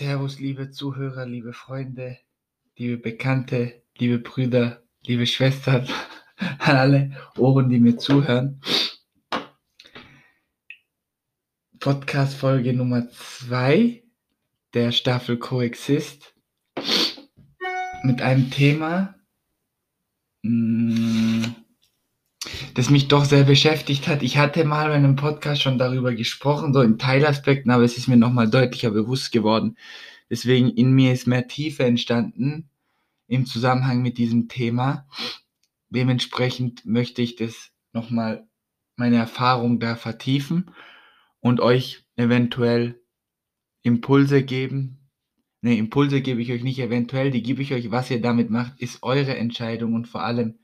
[0.00, 2.16] Servus, liebe Zuhörer, liebe Freunde,
[2.74, 5.86] liebe Bekannte, liebe Brüder, liebe Schwestern,
[6.58, 8.62] an alle Ohren, die mir zuhören.
[11.78, 14.02] Podcast Folge Nummer 2
[14.72, 16.34] der Staffel Coexist
[18.02, 19.16] mit einem Thema,
[20.40, 20.89] mm,
[22.74, 24.22] das mich doch sehr beschäftigt hat.
[24.22, 28.08] Ich hatte mal in einem Podcast schon darüber gesprochen, so in Teilaspekten, aber es ist
[28.08, 29.76] mir nochmal deutlicher bewusst geworden.
[30.28, 32.70] Deswegen in mir ist mehr Tiefe entstanden
[33.26, 35.06] im Zusammenhang mit diesem Thema.
[35.88, 38.46] Dementsprechend möchte ich das nochmal
[38.96, 40.70] meine Erfahrung da vertiefen
[41.40, 43.00] und euch eventuell
[43.82, 45.10] Impulse geben.
[45.62, 47.90] Ne, Impulse gebe ich euch nicht eventuell, die gebe ich euch.
[47.90, 50.58] Was ihr damit macht, ist eure Entscheidung und vor allem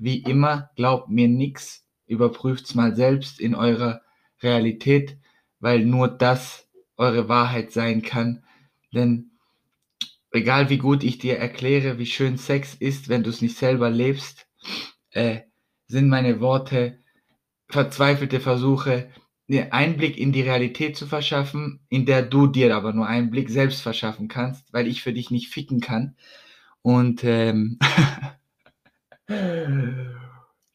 [0.00, 4.00] wie immer, glaubt mir nichts, überprüft's mal selbst in eurer
[4.42, 5.18] Realität,
[5.60, 8.44] weil nur das eure Wahrheit sein kann.
[8.92, 9.32] Denn
[10.32, 13.90] egal wie gut ich dir erkläre, wie schön Sex ist, wenn du es nicht selber
[13.90, 14.46] lebst,
[15.10, 15.40] äh,
[15.86, 16.98] sind meine Worte
[17.68, 19.10] verzweifelte Versuche,
[19.48, 23.50] dir Einblick in die Realität zu verschaffen, in der du dir aber nur einen Blick
[23.50, 26.16] selbst verschaffen kannst, weil ich für dich nicht ficken kann.
[26.82, 27.78] Und ähm,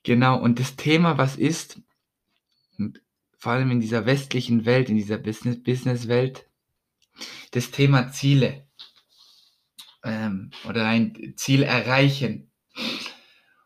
[0.03, 1.81] Genau, und das Thema, was ist,
[3.38, 6.47] vor allem in dieser westlichen Welt, in dieser Business-Welt,
[7.52, 8.66] das Thema Ziele
[10.03, 12.50] ähm, oder ein Ziel erreichen.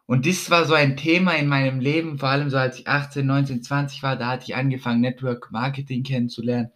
[0.05, 3.25] Und das war so ein Thema in meinem Leben, vor allem so als ich 18,
[3.25, 6.71] 19, 20 war, da hatte ich angefangen, Network Marketing kennenzulernen.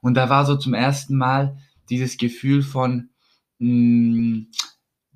[0.00, 1.58] Und da war so zum ersten Mal
[1.90, 3.10] dieses Gefühl von,
[3.58, 4.50] mh, hm,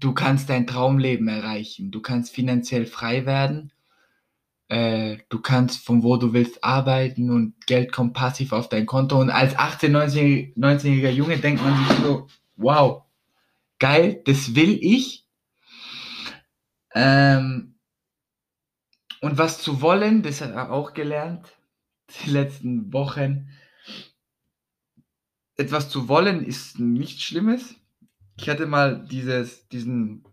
[0.01, 3.73] du kannst dein Traumleben erreichen, du kannst finanziell frei werden,
[4.69, 9.20] äh, du kannst von wo du willst arbeiten und Geld kommt passiv auf dein Konto.
[9.20, 13.03] Und als 18, 19, 19-jähriger Junge denkt man sich so, wow,
[13.79, 15.27] geil, das will ich.
[16.95, 17.75] Ähm,
[19.20, 21.47] und was zu wollen, das hat er auch gelernt,
[22.24, 23.51] die letzten Wochen.
[25.57, 27.80] Etwas zu wollen ist nichts Schlimmes
[28.40, 30.24] ich hatte mal dieses, diesen,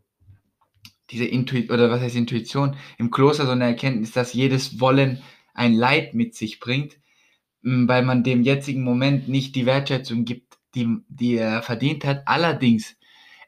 [1.09, 5.21] diese Intuition, oder was heißt Intuition, im Kloster so eine Erkenntnis, dass jedes Wollen
[5.53, 6.97] ein Leid mit sich bringt,
[7.61, 12.27] weil man dem jetzigen Moment nicht die Wertschätzung gibt, die, die er verdient hat.
[12.27, 12.95] Allerdings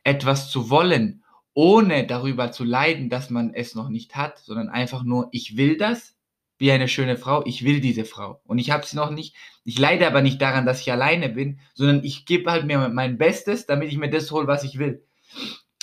[0.03, 5.03] etwas zu wollen, ohne darüber zu leiden, dass man es noch nicht hat, sondern einfach
[5.03, 6.17] nur, ich will das,
[6.59, 8.41] wie eine schöne Frau, ich will diese Frau.
[8.45, 9.35] Und ich habe sie noch nicht.
[9.63, 13.17] Ich leide aber nicht daran, dass ich alleine bin, sondern ich gebe halt mir mein
[13.17, 15.03] Bestes, damit ich mir das hole, was ich will.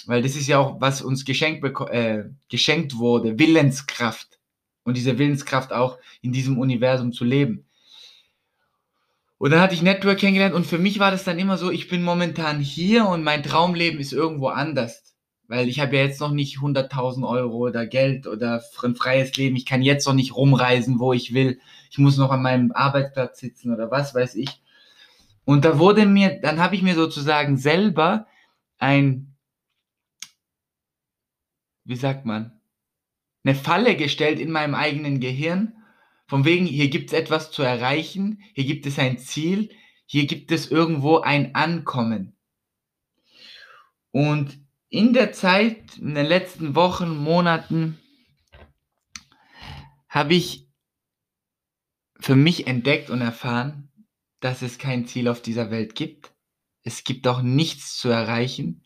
[0.04, 4.38] Weil das ist ja auch, was uns geschenkt, äh, geschenkt wurde, Willenskraft.
[4.84, 7.64] Und diese Willenskraft auch in diesem Universum zu leben.
[9.38, 11.88] Und dann hatte ich Network kennengelernt und für mich war das dann immer so, ich
[11.88, 15.15] bin momentan hier und mein Traumleben ist irgendwo anders.
[15.48, 19.56] Weil ich habe ja jetzt noch nicht 100.000 Euro oder Geld oder ein freies Leben.
[19.56, 21.60] Ich kann jetzt noch nicht rumreisen, wo ich will.
[21.90, 24.60] Ich muss noch an meinem Arbeitsplatz sitzen oder was weiß ich.
[25.44, 28.26] Und da wurde mir, dann habe ich mir sozusagen selber
[28.78, 29.36] ein,
[31.84, 32.60] wie sagt man,
[33.44, 35.74] eine Falle gestellt in meinem eigenen Gehirn.
[36.26, 39.70] Von wegen, hier gibt es etwas zu erreichen, hier gibt es ein Ziel,
[40.06, 42.36] hier gibt es irgendwo ein Ankommen.
[44.10, 47.98] Und in der Zeit, in den letzten Wochen, Monaten,
[50.08, 50.66] habe ich
[52.18, 53.90] für mich entdeckt und erfahren,
[54.40, 56.32] dass es kein Ziel auf dieser Welt gibt.
[56.82, 58.82] Es gibt auch nichts zu erreichen.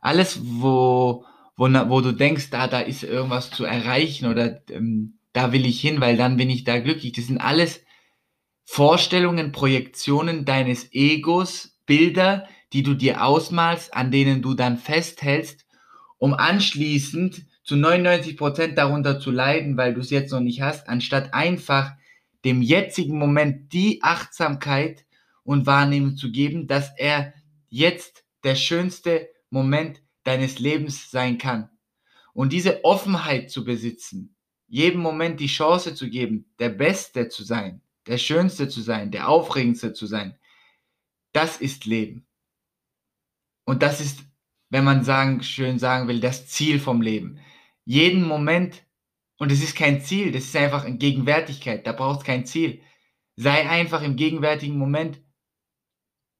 [0.00, 1.24] Alles, wo,
[1.56, 5.80] wo, wo du denkst, da, da ist irgendwas zu erreichen oder ähm, da will ich
[5.80, 7.12] hin, weil dann bin ich da glücklich.
[7.12, 7.84] Das sind alles
[8.64, 15.66] Vorstellungen, Projektionen deines Egos, Bilder, die du dir ausmalst, an denen du dann festhältst,
[16.18, 20.88] um anschließend zu 99 Prozent darunter zu leiden, weil du es jetzt noch nicht hast,
[20.88, 21.92] anstatt einfach
[22.44, 25.04] dem jetzigen Moment die Achtsamkeit
[25.44, 27.34] und Wahrnehmung zu geben, dass er
[27.68, 31.68] jetzt der schönste Moment deines Lebens sein kann.
[32.32, 34.34] Und diese Offenheit zu besitzen,
[34.66, 39.28] jedem Moment die Chance zu geben, der Beste zu sein, der Schönste zu sein, der
[39.28, 40.38] Aufregendste zu sein,
[41.32, 42.26] das ist Leben.
[43.64, 44.20] Und das ist,
[44.70, 47.38] wenn man sagen, schön sagen will, das Ziel vom Leben.
[47.84, 48.84] Jeden Moment,
[49.38, 52.82] und es ist kein Ziel, das ist einfach eine Gegenwärtigkeit, da braucht es kein Ziel.
[53.36, 55.20] Sei einfach im gegenwärtigen Moment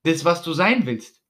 [0.05, 1.23] das, was du sein willst.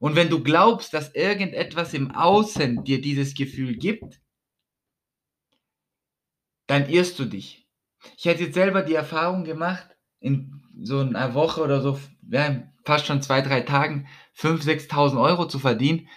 [0.00, 4.20] Und wenn du glaubst, dass irgendetwas im Außen dir dieses Gefühl gibt,
[6.66, 7.68] dann irrst du dich.
[8.16, 11.98] Ich hatte jetzt selber die Erfahrung gemacht, in so einer Woche oder so,
[12.30, 14.08] ja, fast schon zwei, drei Tagen
[14.38, 16.08] 5.000, 6.000 Euro zu verdienen.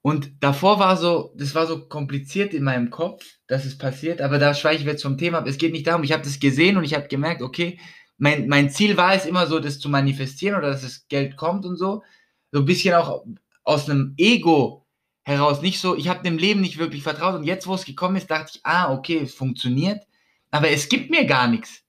[0.00, 4.38] Und davor war so, das war so kompliziert in meinem Kopf, dass es passiert, aber
[4.38, 5.46] da schweiche ich jetzt vom Thema ab.
[5.46, 7.78] Es geht nicht darum, ich habe das gesehen und ich habe gemerkt, okay,
[8.16, 11.66] mein, mein Ziel war es immer so, das zu manifestieren oder dass das Geld kommt
[11.66, 12.02] und so.
[12.50, 13.24] So ein bisschen auch
[13.64, 14.86] aus einem Ego
[15.24, 15.60] heraus.
[15.60, 18.30] Nicht so, ich habe dem Leben nicht wirklich vertraut und jetzt, wo es gekommen ist,
[18.30, 20.06] dachte ich, ah, okay, es funktioniert,
[20.50, 21.84] aber es gibt mir gar nichts.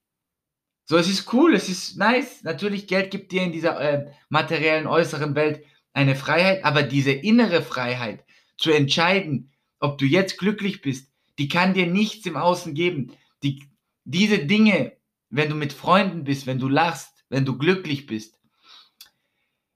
[0.89, 2.41] So, es ist cool, es ist nice.
[2.41, 5.63] Natürlich, Geld gibt dir in dieser äh, materiellen äußeren Welt
[5.93, 8.25] eine Freiheit, aber diese innere Freiheit
[8.57, 13.11] zu entscheiden, ob du jetzt glücklich bist, die kann dir nichts im Außen geben.
[13.43, 13.69] Die,
[14.03, 14.93] diese Dinge,
[15.29, 18.39] wenn du mit Freunden bist, wenn du lachst, wenn du glücklich bist,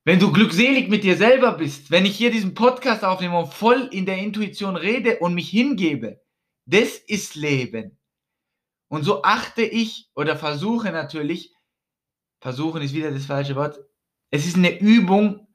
[0.06, 3.88] wenn du glückselig mit dir selber bist, wenn ich hier diesen Podcast aufnehme und voll
[3.92, 6.24] in der Intuition rede und mich hingebe,
[6.66, 8.00] das ist Leben.
[8.94, 11.52] Und so achte ich oder versuche natürlich,
[12.42, 13.80] versuchen ist wieder das falsche Wort,
[14.30, 15.48] es ist eine Übung,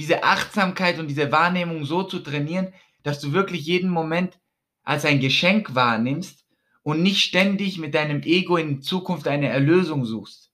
[0.00, 2.74] diese Achtsamkeit und diese Wahrnehmung so zu trainieren,
[3.04, 4.40] dass du wirklich jeden Moment
[4.82, 6.44] als ein Geschenk wahrnimmst
[6.82, 10.50] und nicht ständig mit deinem Ego in Zukunft eine Erlösung suchst.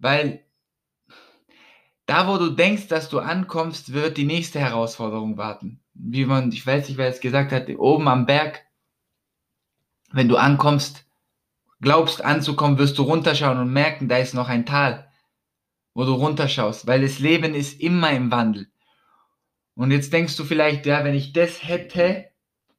[0.00, 0.44] Weil
[2.06, 5.84] da, wo du denkst, dass du ankommst, wird die nächste Herausforderung warten.
[5.94, 8.66] Wie man, ich weiß nicht, wer es gesagt hat, oben am Berg,
[10.12, 11.06] wenn du ankommst,
[11.80, 15.10] glaubst anzukommen, wirst du runterschauen und merken, da ist noch ein Tal
[15.94, 18.68] wo du runterschaust, weil das Leben ist immer im Wandel.
[19.74, 22.26] Und jetzt denkst du vielleicht, ja, wenn ich das hätte,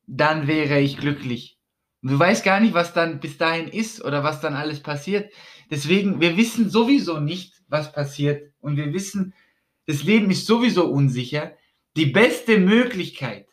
[0.08, 1.60] dann wäre ich glücklich.
[2.02, 5.32] Und du weißt gar nicht, was dann bis dahin ist oder was dann alles passiert.
[5.70, 8.54] Deswegen, wir wissen sowieso nicht, was passiert.
[8.60, 9.34] Und wir wissen,
[9.86, 11.56] das Leben ist sowieso unsicher.
[11.96, 13.48] Die beste Möglichkeit,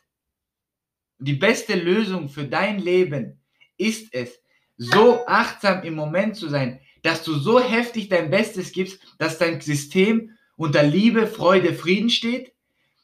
[1.18, 3.37] die beste Lösung für dein Leben
[3.78, 4.40] ist es,
[4.76, 9.60] so achtsam im Moment zu sein, dass du so heftig dein Bestes gibst, dass dein
[9.60, 12.52] System unter Liebe, Freude, Frieden steht,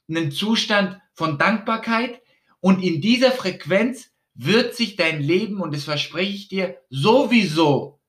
[0.08, 2.20] einen Zustand von Dankbarkeit
[2.60, 8.00] und in dieser Frequenz wird sich dein Leben, und das verspreche ich dir, sowieso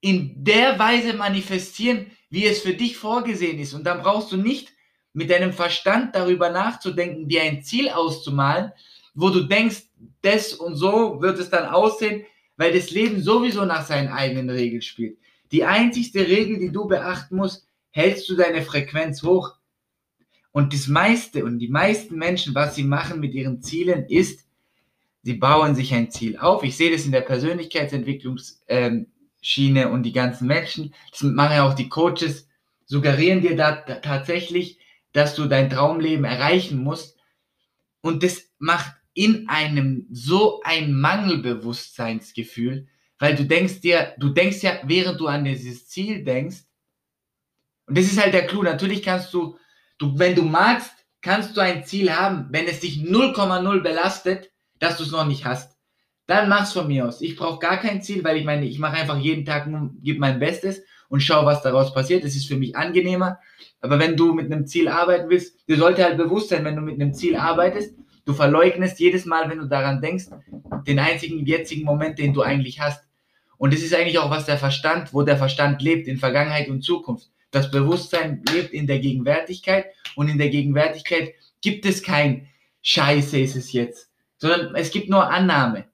[0.00, 3.74] in der Weise manifestieren, wie es für dich vorgesehen ist.
[3.74, 4.72] Und dann brauchst du nicht
[5.12, 8.72] mit deinem Verstand darüber nachzudenken, dir ein Ziel auszumalen,
[9.16, 9.82] wo du denkst,
[10.22, 12.24] das und so wird es dann aussehen,
[12.56, 15.18] weil das Leben sowieso nach seinen eigenen Regeln spielt.
[15.52, 19.54] Die einzigste Regel, die du beachten musst, hältst du deine Frequenz hoch.
[20.52, 24.46] Und das meiste und die meisten Menschen, was sie machen mit ihren Zielen, ist,
[25.22, 26.62] sie bauen sich ein Ziel auf.
[26.62, 29.06] Ich sehe das in der Persönlichkeitsentwicklungsschiene
[29.82, 32.48] ähm, und die ganzen Menschen, das machen ja auch die Coaches,
[32.84, 34.78] suggerieren dir da tatsächlich,
[35.12, 37.16] dass du dein Traumleben erreichen musst.
[38.00, 42.86] Und das macht in einem so ein Mangelbewusstseinsgefühl,
[43.18, 46.58] weil du denkst dir, du denkst ja, während du an dieses Ziel denkst,
[47.86, 49.56] und das ist halt der Clou, natürlich kannst du,
[49.96, 50.92] du, wenn du magst,
[51.22, 55.46] kannst du ein Ziel haben, wenn es dich 0,0 belastet, dass du es noch nicht
[55.46, 55.78] hast.
[56.26, 57.22] Dann mach's von mir aus.
[57.22, 59.66] Ich brauche gar kein Ziel, weil ich meine, ich mache einfach jeden Tag,
[60.02, 62.22] gebe mein Bestes und schau, was daraus passiert.
[62.22, 63.38] Das ist für mich angenehmer.
[63.80, 66.82] Aber wenn du mit einem Ziel arbeiten willst, dir sollte halt bewusst sein, wenn du
[66.82, 67.94] mit einem Ziel arbeitest,
[68.26, 70.26] du verleugnest jedes Mal, wenn du daran denkst,
[70.86, 73.02] den einzigen jetzigen Moment, den du eigentlich hast.
[73.56, 76.82] Und das ist eigentlich auch, was der Verstand, wo der Verstand lebt, in Vergangenheit und
[76.82, 77.30] Zukunft.
[77.50, 82.48] Das Bewusstsein lebt in der Gegenwärtigkeit und in der Gegenwärtigkeit gibt es kein
[82.82, 85.86] Scheiße ist es jetzt, sondern es gibt nur Annahme.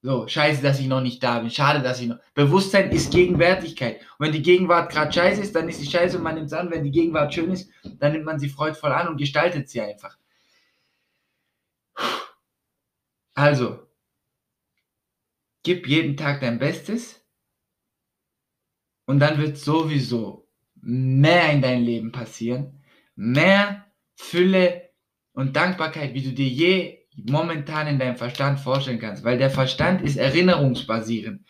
[0.00, 1.50] So, scheiße, dass ich noch nicht da bin.
[1.50, 2.16] Schade, dass ich noch.
[2.34, 4.00] Bewusstsein ist Gegenwärtigkeit.
[4.18, 6.54] Und wenn die Gegenwart gerade scheiße ist, dann ist sie scheiße und man nimmt es
[6.54, 6.70] an.
[6.70, 10.16] Wenn die Gegenwart schön ist, dann nimmt man sie freudvoll an und gestaltet sie einfach.
[13.42, 13.80] Also,
[15.64, 17.26] gib jeden Tag dein Bestes
[19.04, 22.84] und dann wird sowieso mehr in dein Leben passieren,
[23.16, 23.84] mehr
[24.14, 24.90] Fülle
[25.32, 30.02] und Dankbarkeit, wie du dir je momentan in deinem Verstand vorstellen kannst, weil der Verstand
[30.02, 31.44] ist erinnerungsbasierend.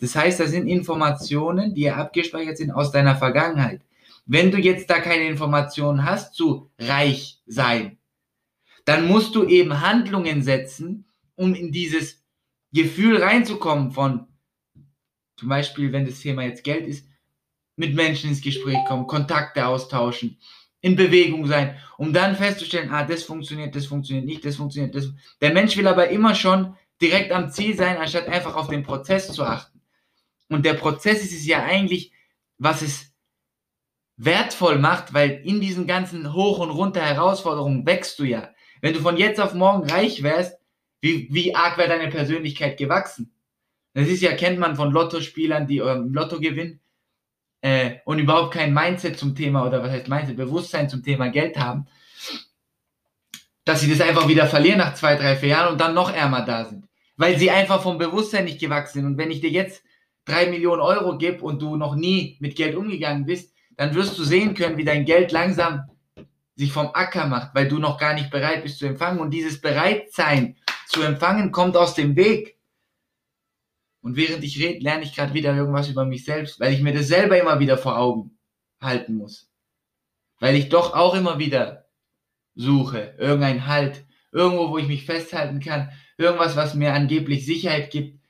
[0.00, 3.82] Das heißt, da sind Informationen, die abgespeichert sind aus deiner Vergangenheit.
[4.24, 7.98] Wenn du jetzt da keine Informationen hast zu reich sein,
[8.84, 11.05] dann musst du eben Handlungen setzen,
[11.36, 12.24] um in dieses
[12.72, 14.26] Gefühl reinzukommen von,
[15.36, 17.06] zum Beispiel, wenn das Thema jetzt Geld ist,
[17.76, 20.38] mit Menschen ins Gespräch kommen, Kontakte austauschen,
[20.80, 25.12] in Bewegung sein, um dann festzustellen, ah, das funktioniert, das funktioniert nicht, das funktioniert, das.
[25.40, 29.32] Der Mensch will aber immer schon direkt am Ziel sein, anstatt einfach auf den Prozess
[29.32, 29.80] zu achten.
[30.48, 32.12] Und der Prozess ist es ja eigentlich,
[32.58, 33.12] was es
[34.16, 38.50] wertvoll macht, weil in diesen ganzen Hoch- und Runter Herausforderungen wächst du ja.
[38.80, 40.58] Wenn du von jetzt auf morgen reich wärst,
[41.00, 43.32] wie, wie arg wäre deine Persönlichkeit gewachsen?
[43.94, 46.80] Das ist ja, kennt man von Lottospielern, die ähm, Lotto gewinnen.
[47.62, 51.58] äh, und überhaupt kein Mindset zum Thema oder was heißt Mindset, Bewusstsein zum Thema Geld
[51.58, 51.86] haben,
[53.64, 56.44] dass sie das einfach wieder verlieren nach zwei, drei, vier Jahren und dann noch ärmer
[56.44, 56.86] da sind.
[57.16, 59.06] Weil sie einfach vom Bewusstsein nicht gewachsen sind.
[59.06, 59.82] Und wenn ich dir jetzt
[60.24, 64.24] drei Millionen Euro gebe und du noch nie mit Geld umgegangen bist, dann wirst du
[64.24, 65.90] sehen können, wie dein Geld langsam
[66.54, 69.18] sich vom Acker macht, weil du noch gar nicht bereit bist zu empfangen.
[69.18, 72.56] Und dieses Bereitsein zu empfangen kommt aus dem Weg.
[74.00, 76.94] Und während ich rede, lerne ich gerade wieder irgendwas über mich selbst, weil ich mir
[76.94, 78.38] das selber immer wieder vor Augen
[78.80, 79.50] halten muss.
[80.38, 81.86] Weil ich doch auch immer wieder
[82.54, 88.20] suche, irgendein Halt, irgendwo, wo ich mich festhalten kann, irgendwas, was mir angeblich Sicherheit gibt.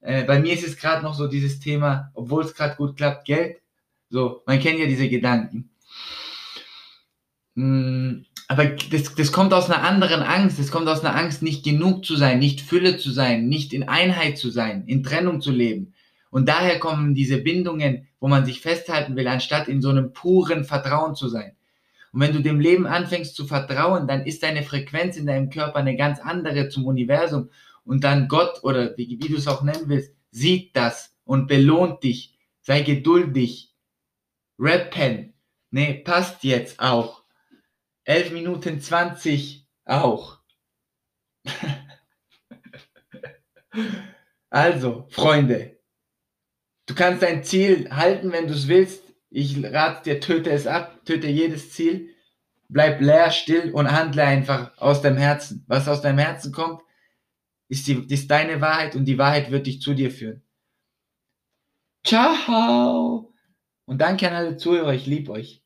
[0.00, 3.26] Äh, bei mir ist es gerade noch so dieses Thema, obwohl es gerade gut klappt,
[3.26, 3.60] Geld.
[4.08, 5.70] So, man kennt ja diese Gedanken.
[7.54, 10.58] Mm, aber das, das kommt aus einer anderen Angst.
[10.58, 13.88] Das kommt aus einer Angst, nicht genug zu sein, nicht Fülle zu sein, nicht in
[13.88, 15.94] Einheit zu sein, in Trennung zu leben.
[16.30, 20.64] Und daher kommen diese Bindungen, wo man sich festhalten will, anstatt in so einem puren
[20.64, 21.56] Vertrauen zu sein.
[22.12, 25.78] Und wenn du dem Leben anfängst zu vertrauen, dann ist deine Frequenz in deinem Körper
[25.78, 27.50] eine ganz andere zum Universum.
[27.84, 32.02] Und dann Gott oder wie, wie du es auch nennen willst, sieht das und belohnt
[32.02, 32.36] dich.
[32.62, 33.74] Sei geduldig.
[34.58, 35.34] Rappen.
[35.70, 37.22] Nee, passt jetzt auch.
[38.06, 40.38] 11 Minuten 20 auch.
[44.50, 45.78] also, Freunde,
[46.86, 49.02] du kannst dein Ziel halten, wenn du es willst.
[49.28, 52.14] Ich rate dir, töte es ab, töte jedes Ziel,
[52.68, 55.64] bleib leer, still und handle einfach aus deinem Herzen.
[55.66, 56.82] Was aus deinem Herzen kommt,
[57.68, 60.42] ist, die, ist deine Wahrheit und die Wahrheit wird dich zu dir führen.
[62.04, 63.34] Ciao!
[63.84, 65.65] Und danke an alle Zuhörer, ich liebe euch.